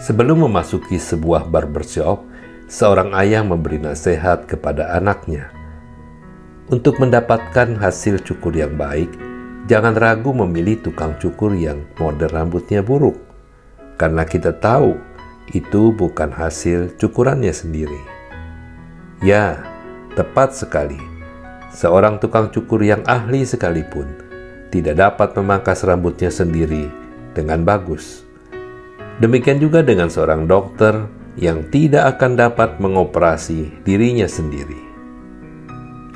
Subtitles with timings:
[0.00, 2.24] Sebelum memasuki sebuah barbershop,
[2.72, 5.52] seorang ayah memberi nasihat kepada anaknya.
[6.72, 9.12] Untuk mendapatkan hasil cukur yang baik,
[9.68, 13.20] jangan ragu memilih tukang cukur yang model rambutnya buruk,
[14.00, 14.96] karena kita tahu
[15.52, 18.00] itu bukan hasil cukurannya sendiri.
[19.20, 19.60] Ya,
[20.16, 20.96] tepat sekali.
[21.76, 24.08] Seorang tukang cukur yang ahli sekalipun
[24.72, 26.88] tidak dapat memangkas rambutnya sendiri
[27.36, 28.29] dengan bagus.
[29.20, 30.96] Demikian juga dengan seorang dokter
[31.36, 34.80] yang tidak akan dapat mengoperasi dirinya sendiri.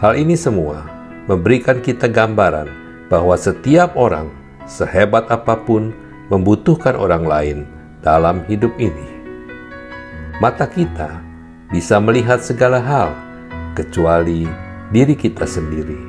[0.00, 0.88] Hal ini semua
[1.28, 2.64] memberikan kita gambaran
[3.12, 4.32] bahwa setiap orang,
[4.64, 5.92] sehebat apa pun,
[6.32, 7.58] membutuhkan orang lain
[8.00, 9.04] dalam hidup ini.
[10.40, 11.20] Mata kita
[11.68, 13.12] bisa melihat segala hal
[13.76, 14.48] kecuali
[14.88, 16.00] diri kita sendiri.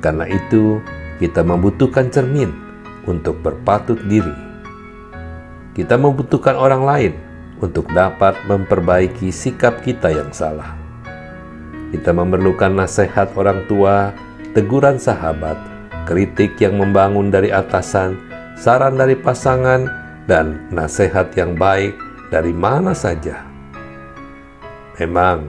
[0.00, 0.80] Karena itu,
[1.20, 2.48] kita membutuhkan cermin
[3.04, 4.47] untuk berpatut diri
[5.78, 7.12] kita membutuhkan orang lain
[7.62, 10.74] untuk dapat memperbaiki sikap kita yang salah.
[11.94, 14.10] Kita memerlukan nasihat orang tua,
[14.58, 15.54] teguran sahabat,
[16.02, 18.18] kritik yang membangun dari atasan,
[18.58, 19.86] saran dari pasangan,
[20.26, 21.94] dan nasihat yang baik
[22.34, 23.46] dari mana saja.
[24.98, 25.46] Memang,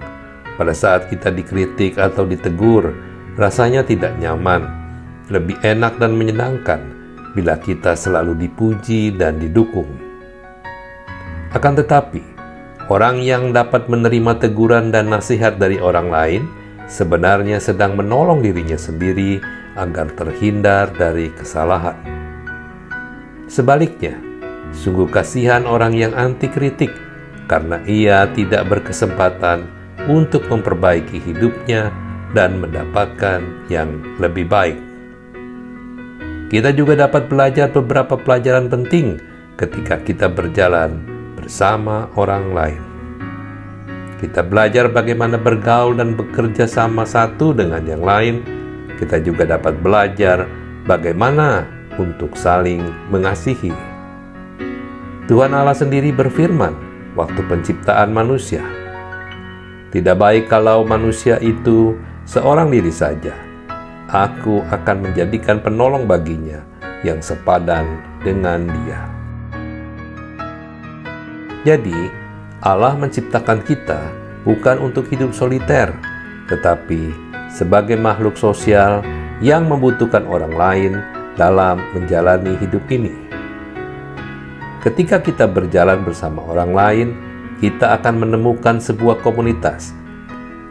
[0.61, 2.93] pada saat kita dikritik atau ditegur,
[3.33, 4.61] rasanya tidak nyaman,
[5.33, 6.79] lebih enak dan menyenangkan
[7.33, 10.08] bila kita selalu dipuji dan didukung.
[11.49, 12.21] Akan tetapi,
[12.93, 16.43] orang yang dapat menerima teguran dan nasihat dari orang lain
[16.85, 19.41] sebenarnya sedang menolong dirinya sendiri
[19.73, 21.97] agar terhindar dari kesalahan.
[23.49, 24.13] Sebaliknya,
[24.77, 26.93] sungguh kasihan orang yang anti kritik
[27.49, 29.65] karena ia tidak berkesempatan
[30.05, 31.89] untuk memperbaiki hidupnya
[32.37, 33.41] dan mendapatkan
[33.73, 33.89] yang
[34.21, 34.77] lebih baik.
[36.53, 39.17] Kita juga dapat belajar beberapa pelajaran penting
[39.57, 41.08] ketika kita berjalan
[41.49, 42.81] bersama orang lain.
[44.21, 48.45] Kita belajar bagaimana bergaul dan bekerja sama satu dengan yang lain.
[49.01, 50.45] Kita juga dapat belajar
[50.85, 51.65] bagaimana
[51.97, 53.73] untuk saling mengasihi.
[55.25, 56.77] Tuhan Allah sendiri berfirman
[57.17, 58.61] waktu penciptaan manusia.
[59.89, 61.97] Tidak baik kalau manusia itu
[62.29, 63.33] seorang diri saja.
[64.05, 66.61] Aku akan menjadikan penolong baginya
[67.01, 69.18] yang sepadan dengan dia.
[71.67, 72.11] Jadi,
[72.63, 73.99] Allah menciptakan kita
[74.47, 75.91] bukan untuk hidup soliter,
[76.47, 77.11] tetapi
[77.51, 79.03] sebagai makhluk sosial
[79.43, 80.93] yang membutuhkan orang lain
[81.35, 83.11] dalam menjalani hidup ini.
[84.79, 87.07] Ketika kita berjalan bersama orang lain,
[87.59, 89.91] kita akan menemukan sebuah komunitas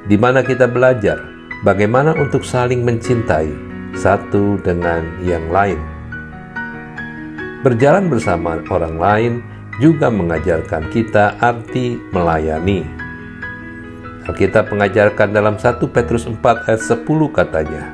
[0.09, 1.21] di mana kita belajar
[1.60, 3.53] bagaimana untuk saling mencintai
[3.93, 5.77] satu dengan yang lain.
[7.60, 9.32] Berjalan bersama orang lain
[9.78, 12.83] juga mengajarkan kita arti melayani.
[14.28, 17.84] Alkitab mengajarkan dalam 1 Petrus 4 ayat 10 katanya,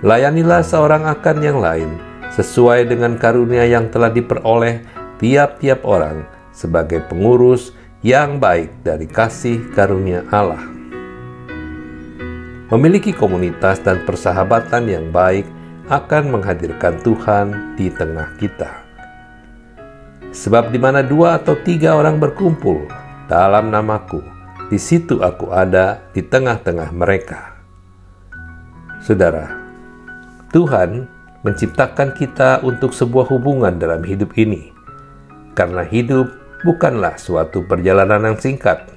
[0.00, 1.90] Layanilah seorang akan yang lain,
[2.32, 4.80] sesuai dengan karunia yang telah diperoleh
[5.20, 6.24] tiap-tiap orang
[6.56, 10.62] sebagai pengurus yang baik dari kasih karunia Allah.
[12.72, 15.46] Memiliki komunitas dan persahabatan yang baik
[15.86, 18.85] akan menghadirkan Tuhan di tengah kita.
[20.36, 22.84] Sebab di mana dua atau tiga orang berkumpul
[23.24, 24.20] dalam namaku,
[24.68, 27.56] di situ aku ada di tengah-tengah mereka.
[29.00, 29.48] Saudara,
[30.52, 31.08] Tuhan
[31.40, 34.76] menciptakan kita untuk sebuah hubungan dalam hidup ini.
[35.56, 36.28] Karena hidup
[36.66, 38.92] bukanlah suatu perjalanan yang singkat.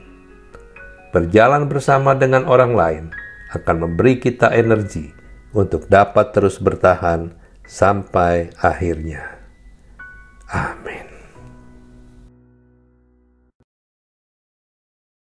[1.16, 3.06] Berjalan bersama dengan orang lain
[3.56, 5.10] akan memberi kita energi
[5.56, 7.32] untuk dapat terus bertahan
[7.66, 9.40] sampai akhirnya.
[10.50, 11.09] Amin.